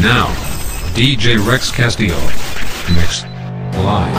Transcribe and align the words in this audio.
Now, 0.00 0.32
DJ 0.94 1.36
Rex 1.36 1.70
Castillo. 1.70 2.16
Mix. 2.88 3.26
Live. 3.76 4.16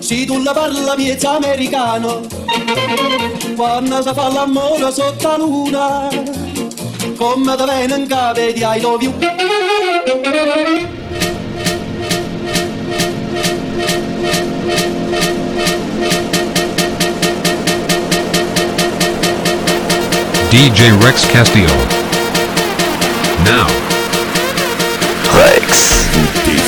Si 0.00 0.26
tu 0.26 0.42
la 0.42 0.52
parla 0.52 0.94
miezza 0.94 1.36
americano 1.36 2.20
Quando 3.56 4.02
si 4.02 4.12
fa 4.12 4.28
l'amore 4.30 4.92
sotto 4.92 5.28
la 5.28 5.36
luna 5.38 6.08
Come 7.16 7.56
cave 8.06 8.52
di 8.52 8.60
I 8.60 8.80
love 8.80 9.02
you 9.02 9.14
DJ 20.50 20.98
Rex 21.02 21.26
Castillo. 21.28 21.68
Now. 23.44 23.66
Rex. 25.36 26.67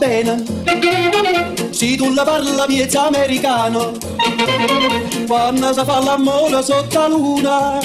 appena. 0.00 0.36
Si 1.70 1.96
tu 1.96 2.12
la 2.14 2.24
parla 2.24 2.66
miezza 2.66 3.06
americano, 3.06 3.92
quando 5.26 5.72
si 5.72 5.84
fa 5.84 6.62
sotto 6.62 6.98
la 6.98 7.08
luna, 7.08 7.78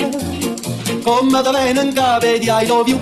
come 1.04 1.42
da 1.42 1.52
venga 1.52 2.18
vedi 2.20 2.50
ai 2.50 2.68
love 2.68 2.90
you. 2.90 3.00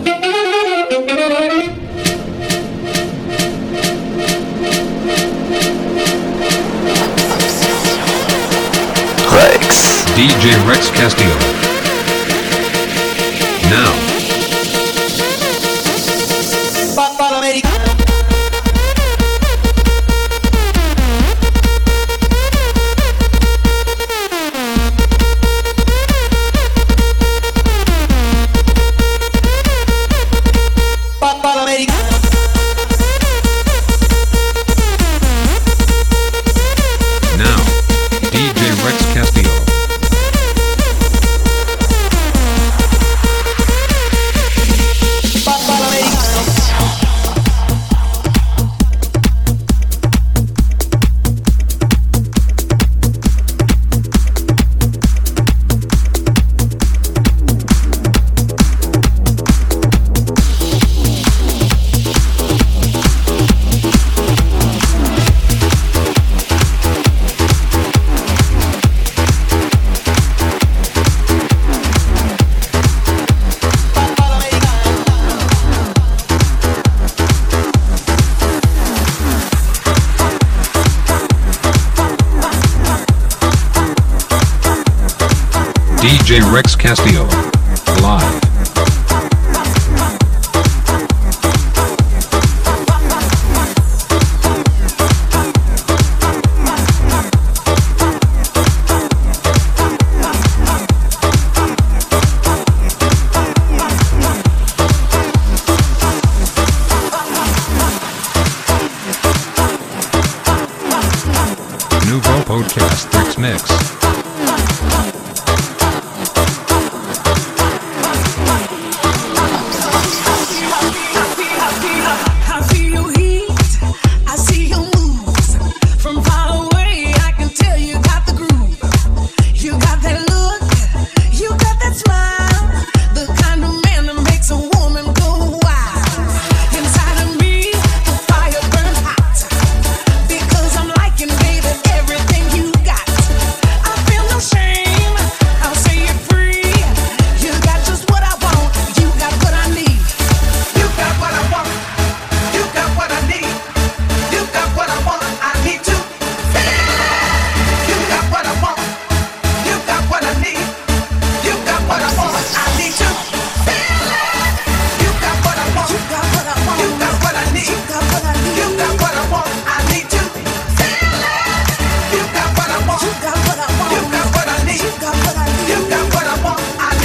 Rex. 9.30 10.04
DJ 10.16 10.56
Rex 10.66 10.90
Castillo. 10.92 11.38
Now. 13.70 14.03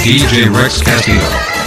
DJ 0.09 0.49
Rex 0.49 0.81
Castillo. 0.81 1.58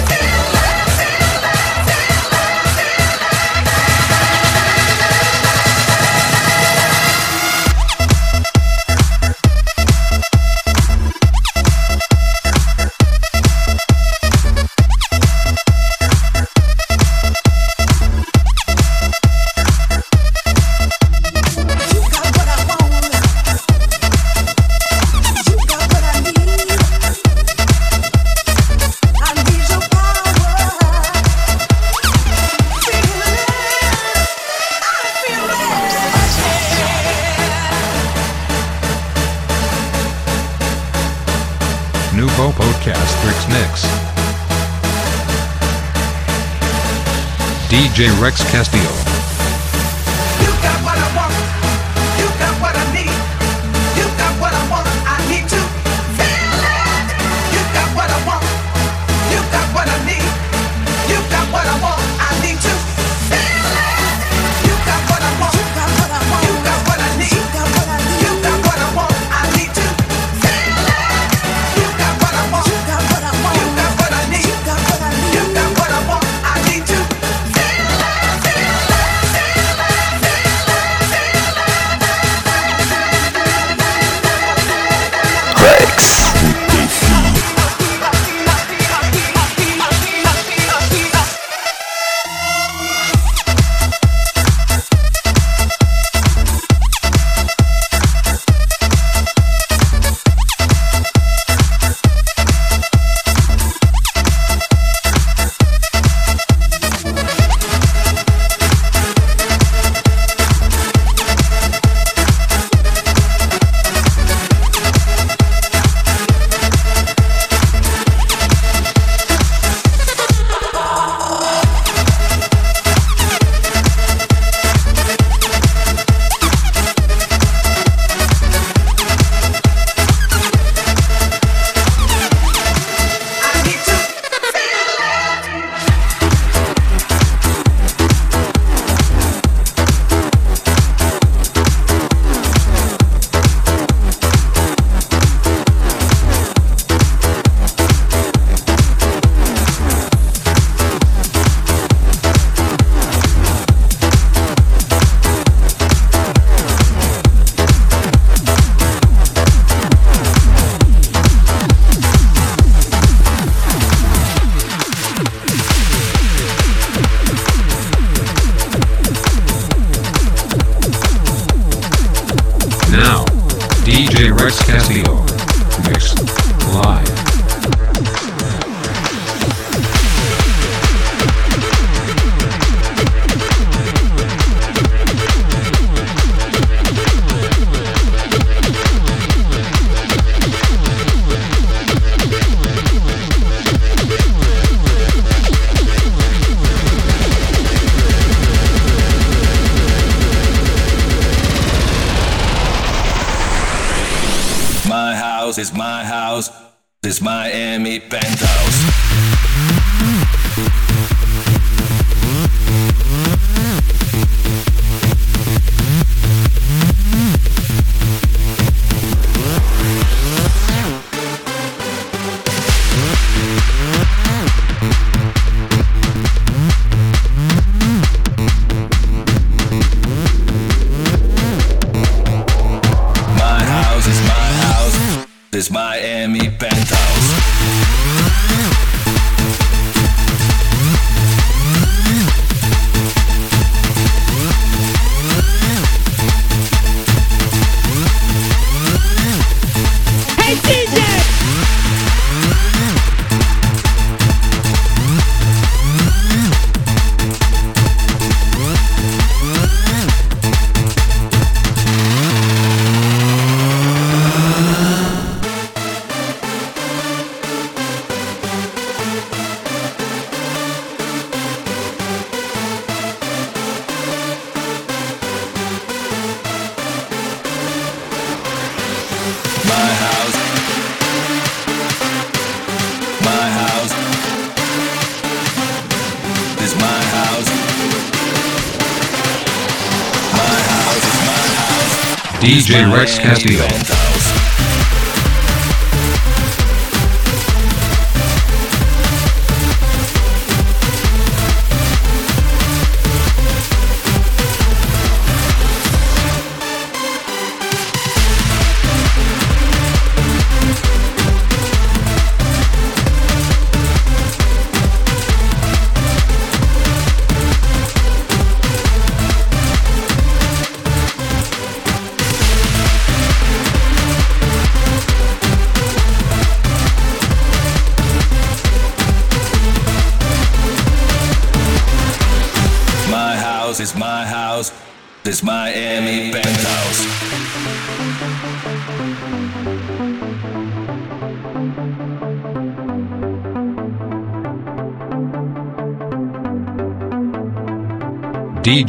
DJ 292.72 292.90
Rex 292.90 293.18
Castillo. 293.18 293.81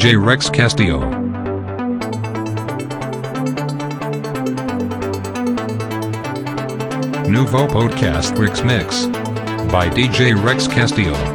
J. 0.03 0.17
Rex 0.17 0.50
Castillo. 0.50 1.00
Nouveau 7.29 7.67
Podcast 7.67 8.38
Rex 8.38 8.62
Mix 8.65 9.05
by 9.72 9.88
DJ 9.88 10.36
Rex 10.43 10.67
Castillo. 10.67 11.32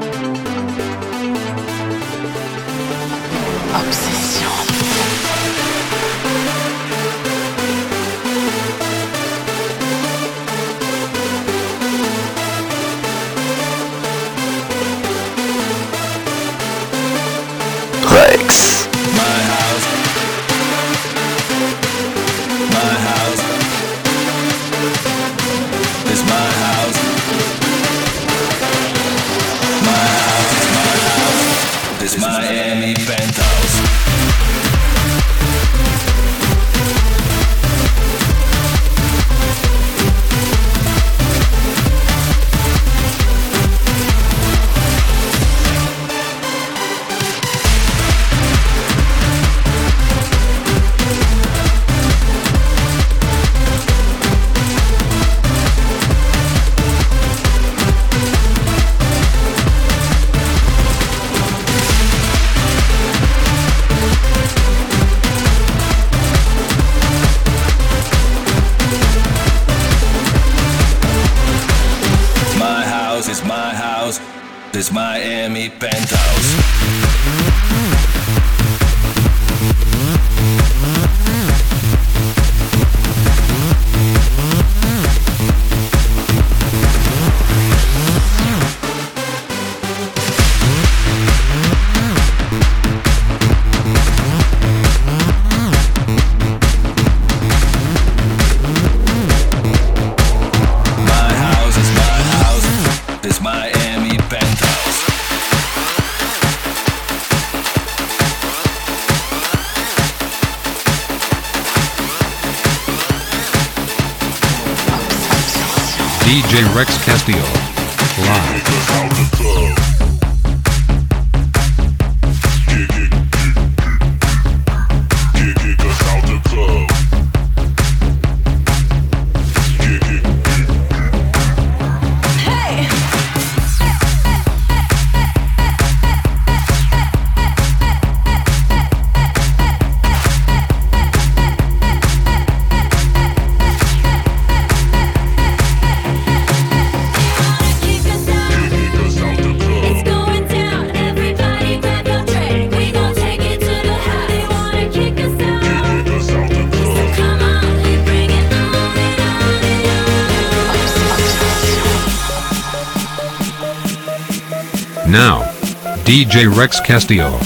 DJ 166.19 166.53
Rex 166.53 166.81
Castillo. 166.81 167.39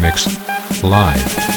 Mix. 0.00 0.28
Live. 0.84 1.53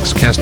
X 0.00 0.14
Cast 0.14 0.39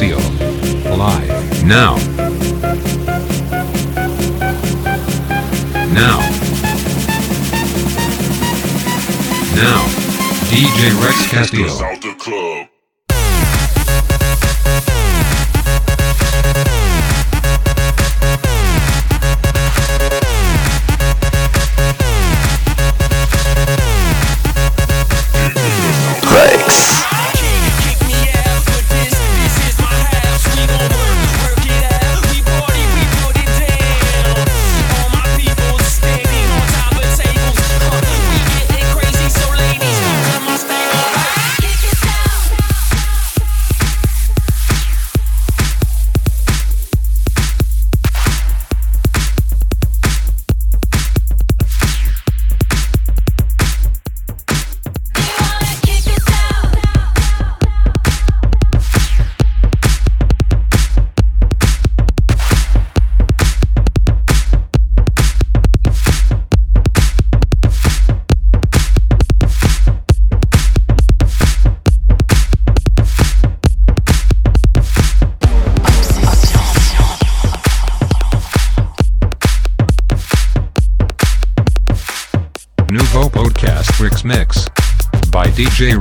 By 85.88 85.95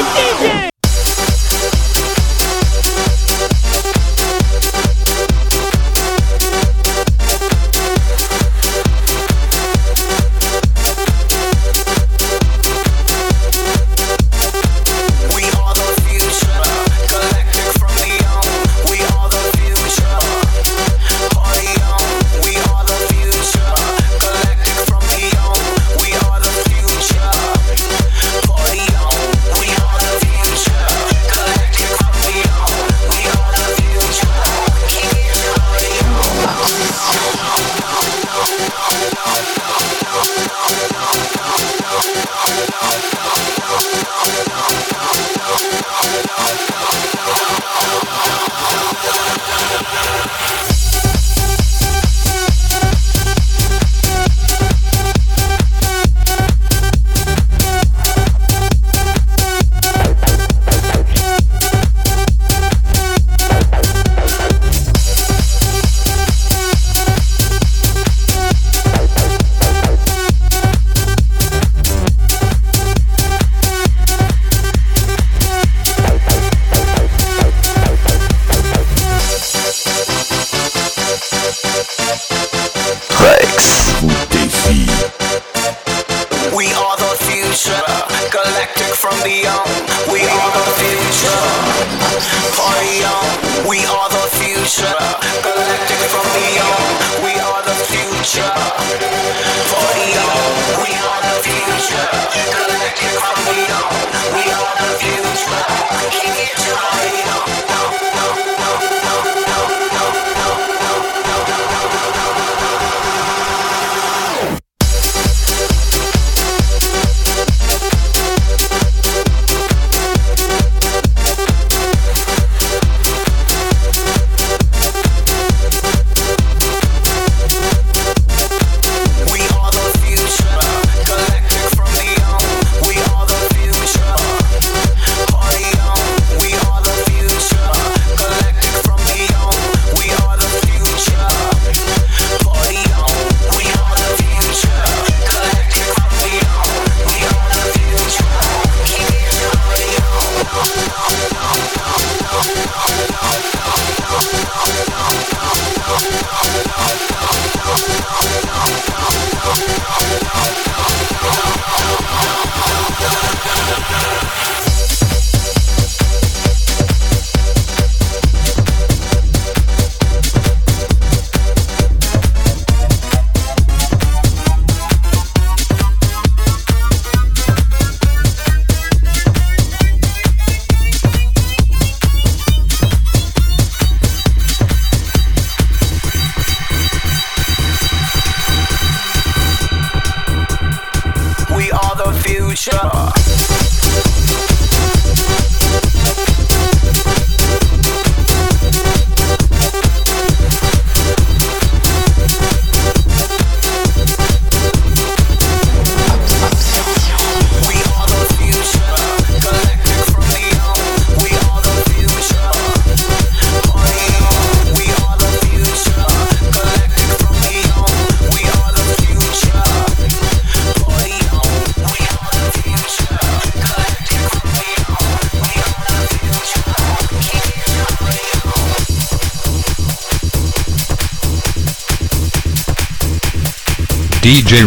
Hey 0.00 0.06
DJ! 0.06 0.59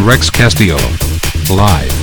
Rex 0.04 0.30
Castillo. 0.30 0.76
Live. 1.50 2.03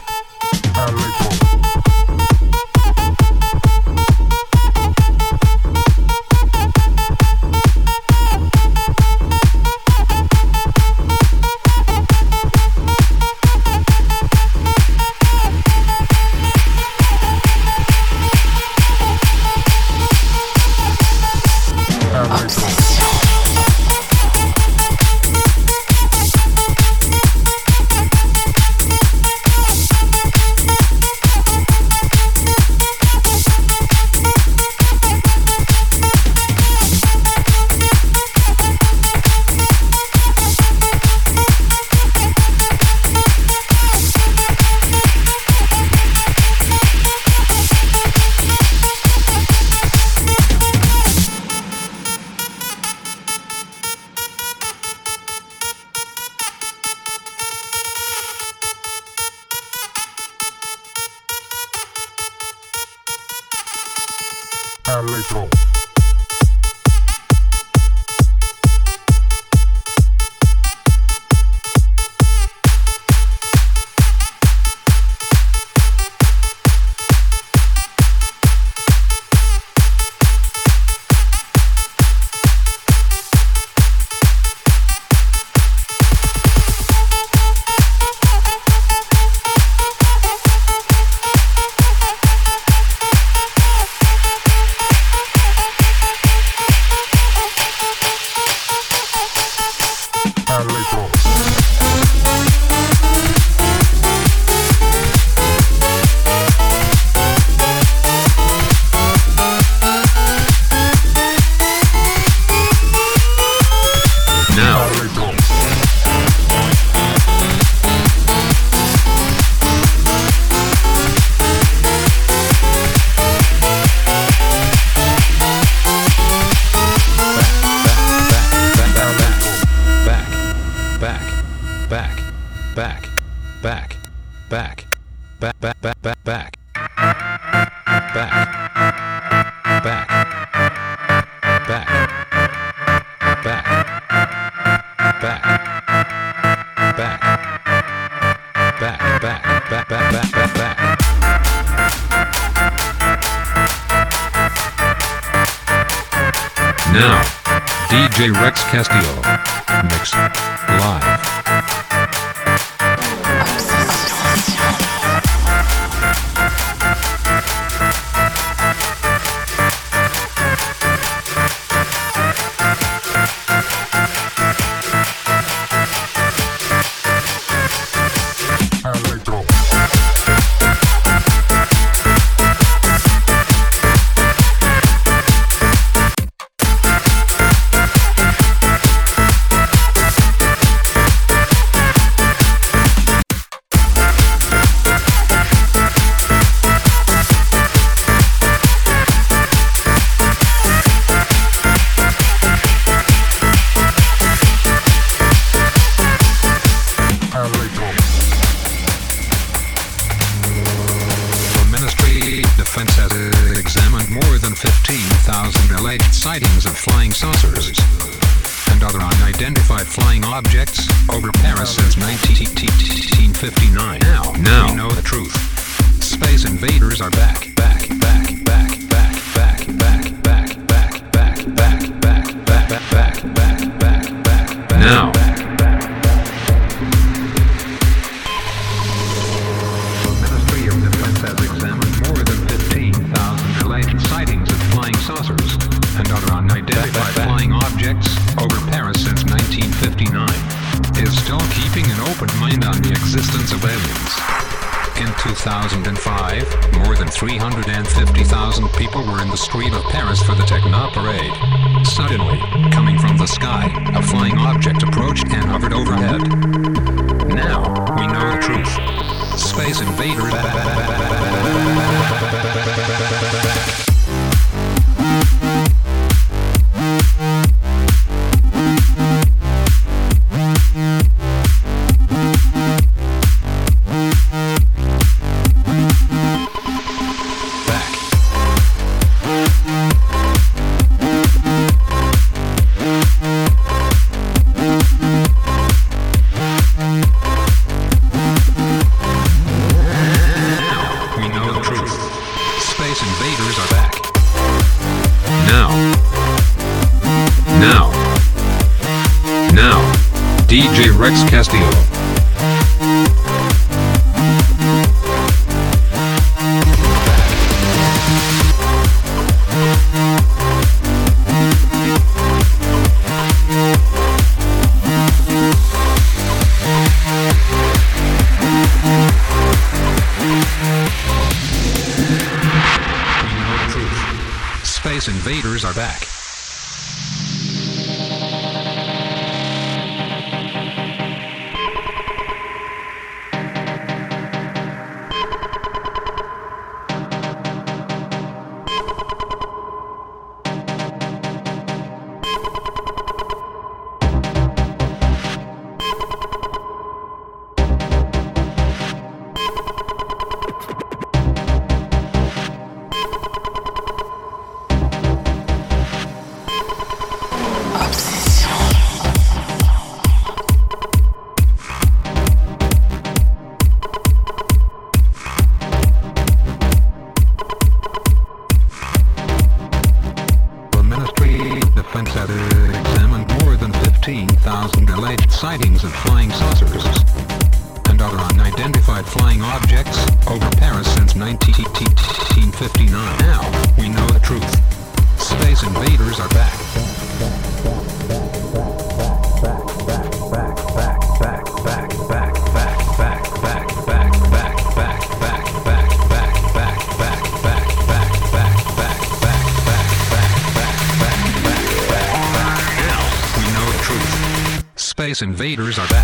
Invaders 415.21 415.77
are 415.77 415.87
back. 415.87 416.00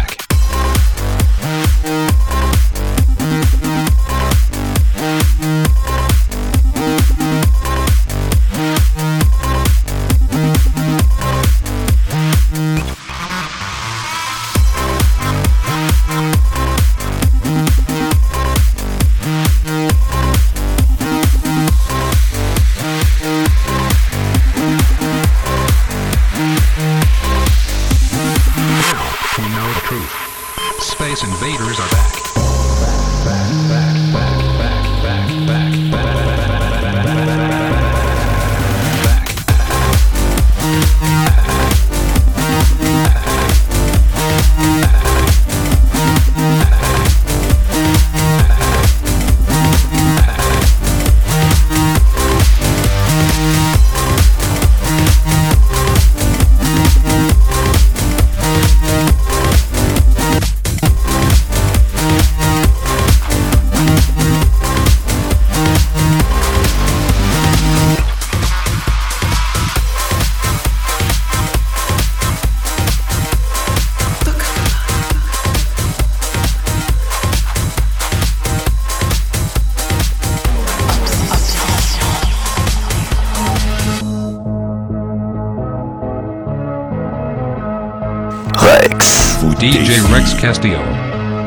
Castillo. 90.37 90.83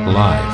Live. 0.06 0.49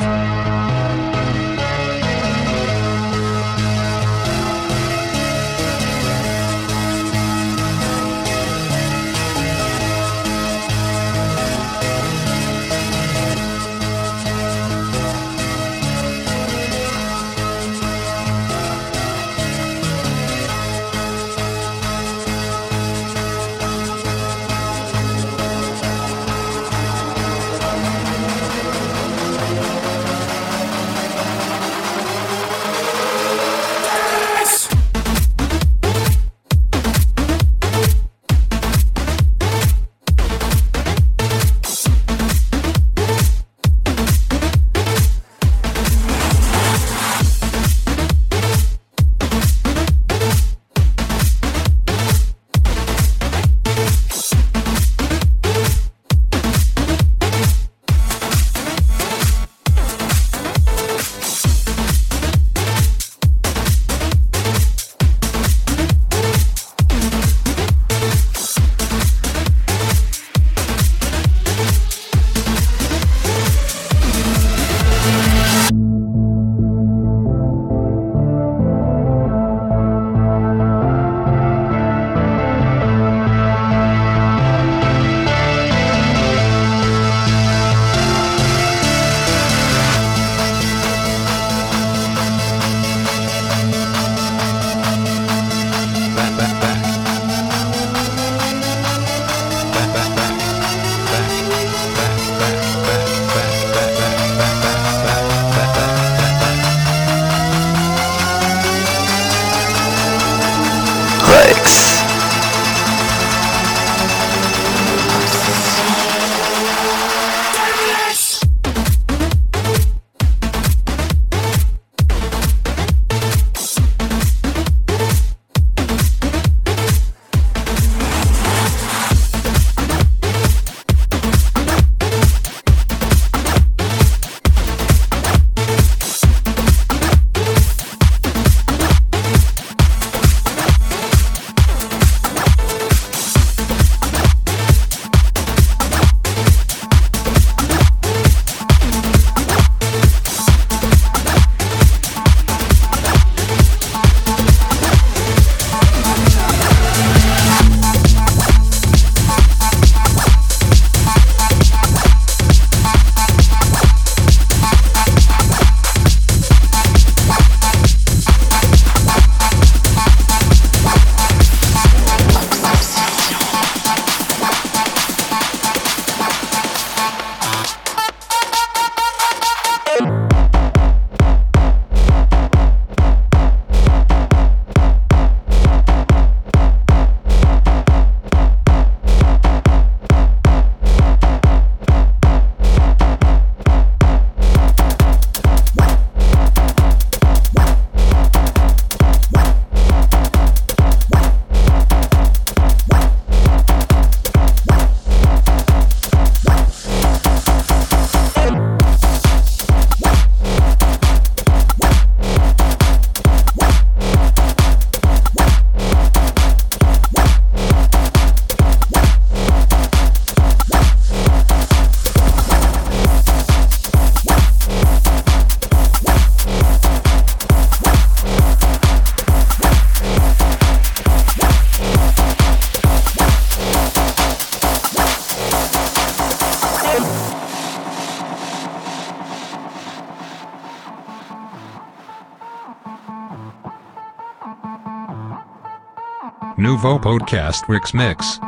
Nouveau 246.66 246.98
Podcast 246.98 247.68
Rex 247.68 247.94
Mix 247.94 248.40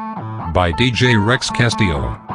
by 0.52 0.72
DJ 0.72 1.24
Rex 1.24 1.48
Castillo. 1.50 2.27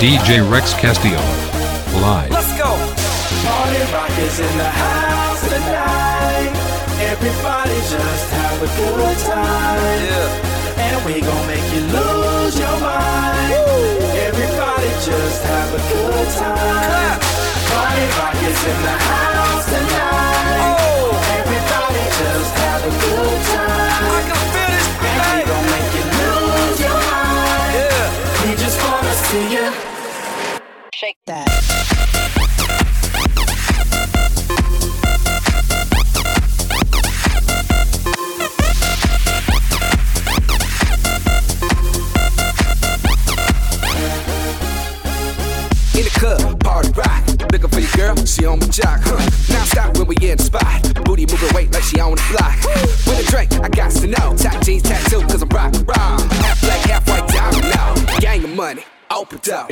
DJ 0.00 0.40
Rex 0.50 0.72
Castillo. 0.72 1.29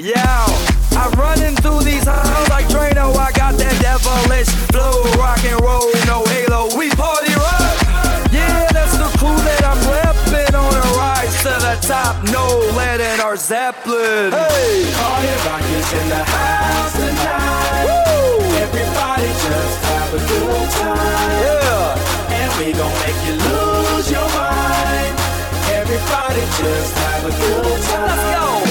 yeah. 0.02 0.46
I'm 0.92 1.12
running 1.18 1.54
through 1.56 1.82
these 1.82 2.04
halls 2.06 2.48
like 2.50 2.66
Drano. 2.66 3.14
I 3.16 3.32
got 3.32 3.54
that 3.58 3.74
devilish 3.82 4.48
flow, 4.70 5.02
rock 5.18 5.42
and 5.44 5.60
roll, 5.60 5.90
no 6.06 6.24
halo. 6.26 6.70
We 6.76 6.90
party 6.94 7.34
rock. 7.34 7.76
Yeah, 8.30 8.68
that's 8.70 8.94
the 8.98 9.10
crew 9.18 9.34
that 9.34 9.62
I'm 9.64 9.80
repping 9.90 10.54
on 10.54 10.74
a 10.74 10.86
rise 10.98 11.34
to 11.42 11.54
the 11.58 11.76
top. 11.86 12.22
No 12.30 12.46
lead 12.76 13.00
our 13.20 13.36
Zeppelin. 13.36 14.32
Hey, 14.32 14.86
party 14.94 15.32
rock 15.46 15.66
is 15.66 15.90
in 15.92 16.06
the 16.08 16.22
house 16.22 16.92
tonight. 16.94 17.84
Woo! 17.86 18.44
Everybody 18.58 19.28
just 19.28 19.76
have 19.88 20.10
a 20.14 20.20
good 20.22 20.68
time. 20.78 21.30
Yeah, 21.42 22.38
and 22.38 22.50
we 22.58 22.72
gon' 22.72 22.94
make 23.02 23.20
you 23.26 23.34
lose 23.34 24.10
your 24.10 24.28
mind. 24.34 25.14
Everybody 25.74 26.42
just 26.62 26.92
have 26.98 27.22
a 27.26 27.32
good 27.34 27.82
time. 27.82 28.06
Let's 28.06 28.64
go. 28.64 28.67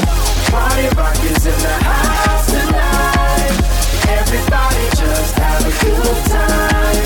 In 0.77 0.83
the 0.89 1.77
house 1.83 2.45
tonight. 2.51 3.51
Everybody 4.09 4.83
just 4.95 5.33
have 5.35 5.61
a 5.65 5.73
good 5.83 6.21
time. 6.29 7.05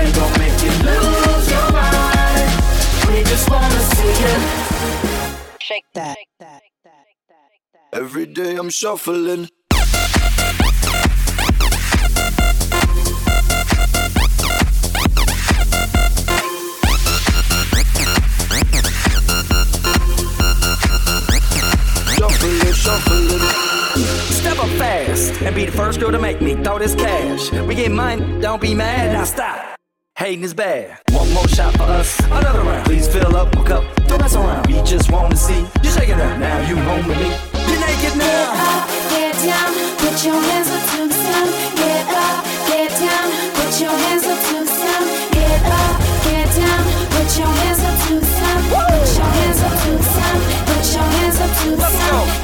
We 0.00 0.12
gon' 0.12 0.32
make 0.38 0.62
you 0.62 0.72
lose 0.88 1.50
your 1.50 1.72
mind. 1.72 2.50
We 3.08 3.22
just 3.24 3.50
wanna 3.50 3.80
see 3.80 4.14
you. 4.24 4.36
Shake 5.60 5.84
that. 5.92 6.16
Every 7.92 8.24
day 8.24 8.56
I'm 8.56 8.70
shuffling. 8.70 9.50
And 25.44 25.54
be 25.54 25.66
the 25.66 25.72
first 25.72 26.00
girl 26.00 26.10
to 26.10 26.18
make 26.18 26.40
me 26.40 26.54
throw 26.54 26.78
this 26.78 26.94
cash. 26.94 27.52
We 27.52 27.74
get 27.74 27.92
mine, 27.92 28.40
don't 28.40 28.62
be 28.62 28.74
mad, 28.74 29.12
now 29.12 29.24
stop. 29.24 29.76
Hating 30.16 30.42
is 30.42 30.54
bad. 30.54 30.98
One 31.10 31.30
more 31.34 31.46
shot 31.48 31.76
for 31.76 31.82
us, 31.82 32.18
another 32.20 32.62
round. 32.62 32.86
Please 32.86 33.06
fill 33.08 33.36
up 33.36 33.54
my 33.54 33.62
cup, 33.62 33.84
don't 34.06 34.20
mess 34.22 34.34
around. 34.34 34.66
We 34.68 34.80
just 34.82 35.10
wanna 35.12 35.36
see 35.36 35.66
you 35.82 35.90
shaking 35.90 36.18
up. 36.18 36.38
Now 36.38 36.66
you 36.66 36.76
home 36.76 37.06
with 37.06 37.18
me. 37.18 37.28
You're 37.68 37.80
naked 37.80 38.16
now. 38.16 38.56
Get 38.56 38.72
up, 38.72 38.88
get 39.12 39.34
down, 39.44 39.70
put 40.00 40.24
your 40.24 40.40
hands 40.48 40.70
up 40.70 40.82
to 40.90 41.08
the 41.08 41.14
sun. 41.14 41.46
Get 41.76 42.06
up, 42.08 42.44
get 42.70 42.90
down, 43.04 43.26
put 43.52 43.72
your 43.82 43.96
hands 44.04 44.24
up 44.24 44.40
to 44.48 44.54
the 44.64 44.70
sun. 44.80 45.02
Get 45.36 45.60
up, 45.66 45.94
get 46.24 46.48
down, 46.56 46.82
put 47.12 47.28
your 47.36 47.52
hands 47.60 47.82
up 47.84 47.96
to 48.06 48.14
the 48.16 48.26
sun. 48.38 48.58
Put 48.72 49.12
your 49.18 49.30
hands 49.36 49.60
up 49.60 49.74
to 49.82 49.90
the 49.92 50.04
sun. 50.14 50.36
Put 50.68 50.84
your 50.94 51.08
hands 51.16 51.38
up 51.44 51.50
to 51.60 51.70
the 51.76 51.84
sun. 51.84 52.14
Let's 52.16 52.38
go. 52.38 52.43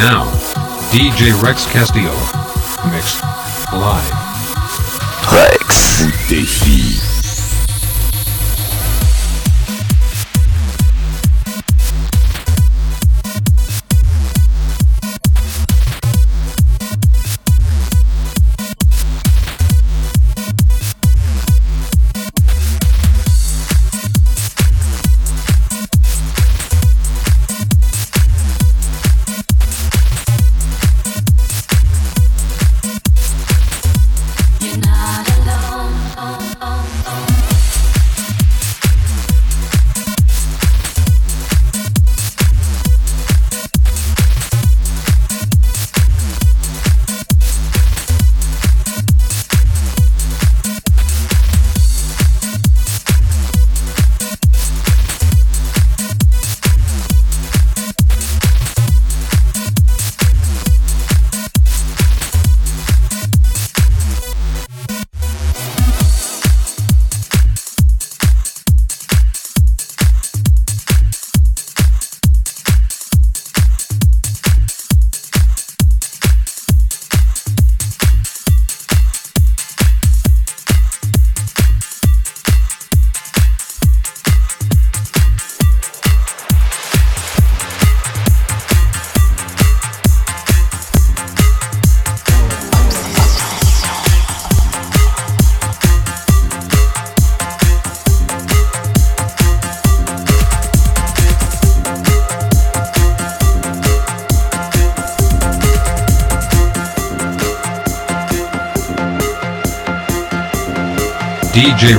now, 0.00 0.24
DJ 0.92 1.30
Rex 1.42 1.66
Castillo. 1.66 2.14
Mix. 2.90 3.20
Live. 3.70 4.12
Rex. 5.30 6.04
Ou. 6.30 7.09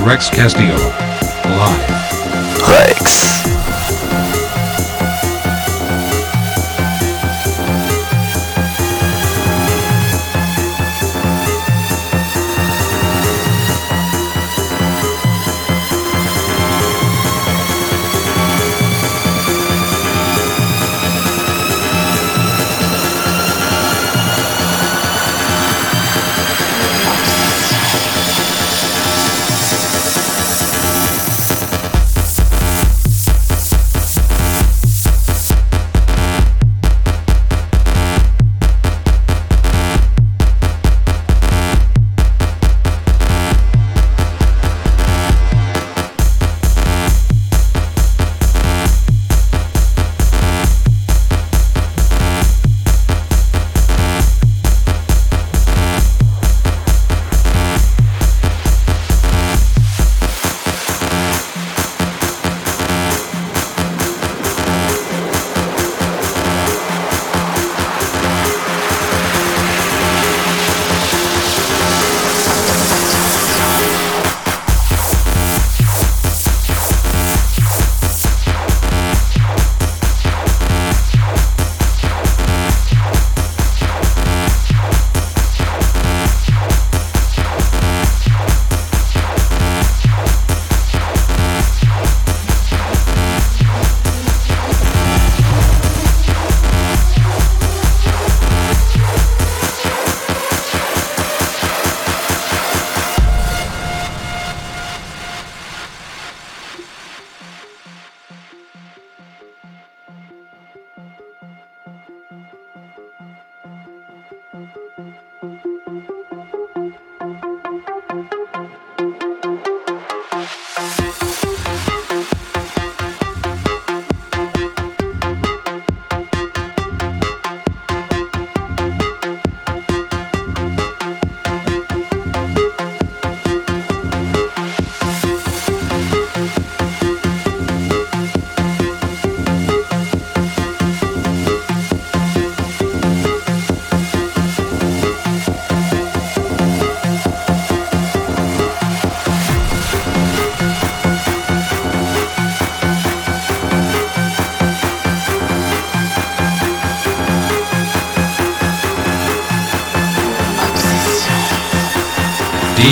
Rex 0.03 0.31
Castillo. 0.31 0.80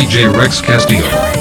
DJ 0.00 0.32
Rex 0.34 0.62
Castillo. 0.62 1.39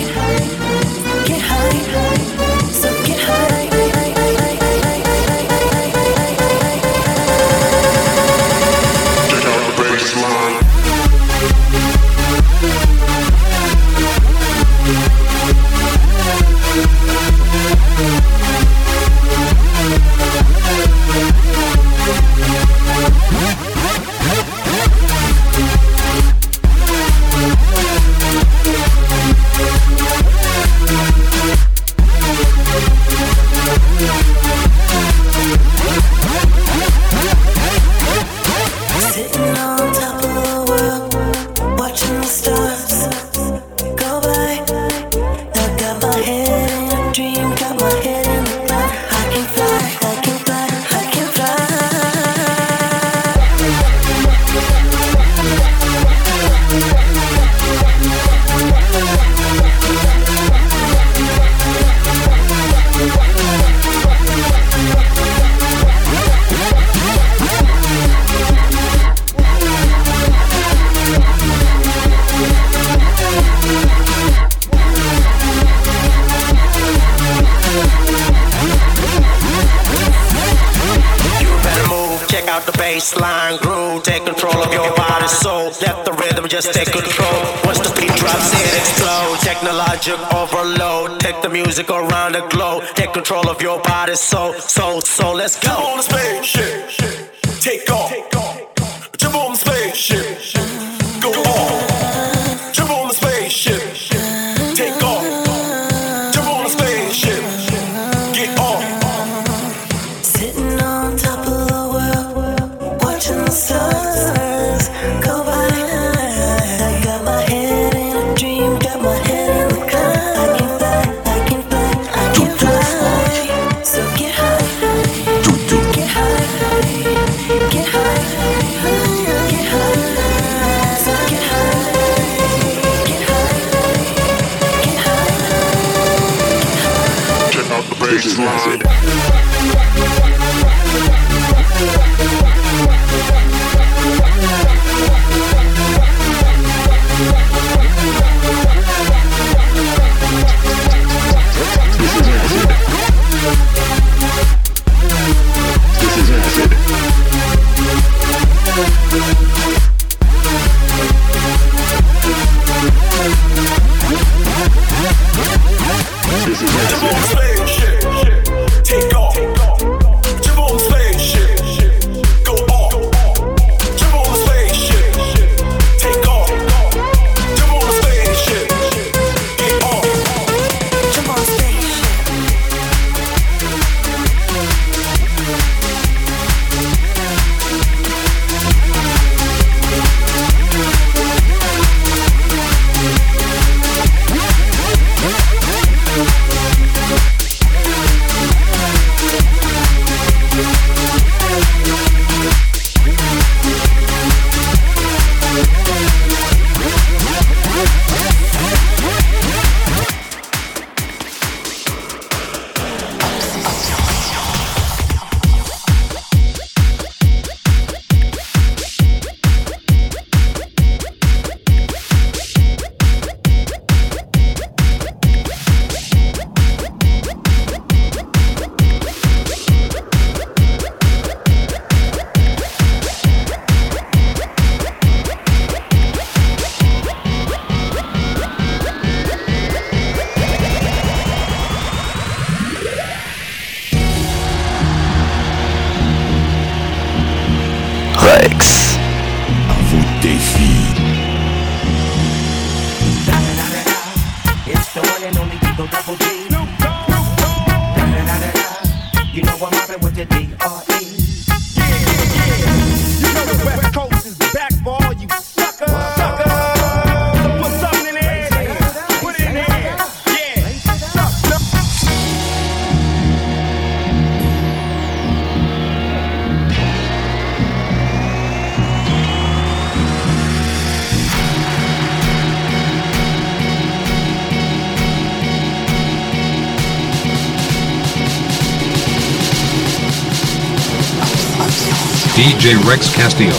DJ 292.70 292.88
Rex 292.88 293.12
Castillo. 293.16 293.56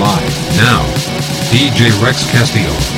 Live 0.00 0.56
now. 0.56 0.86
DJ 1.50 1.90
Rex 2.02 2.24
Castillo. 2.30 2.91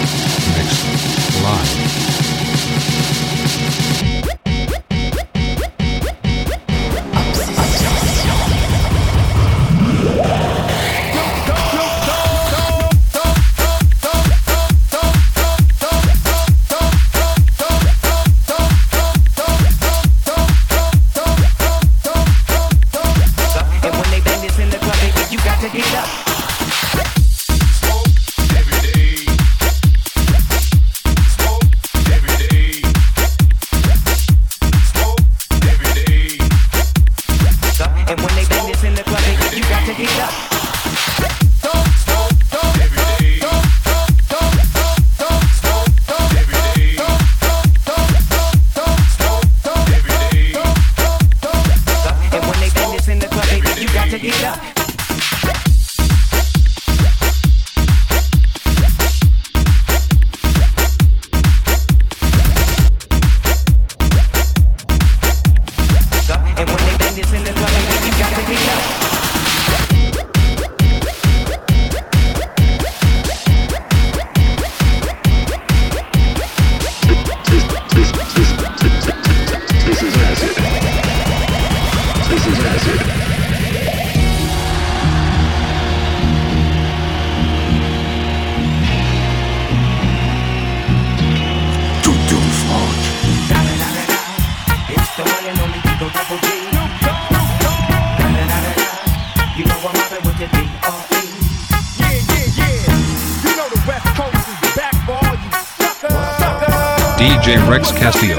Podcast 108.05 108.34